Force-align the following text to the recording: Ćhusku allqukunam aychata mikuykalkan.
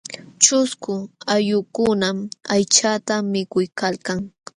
Ćhusku 0.43 0.93
allqukunam 1.33 2.17
aychata 2.53 3.15
mikuykalkan. 3.31 4.19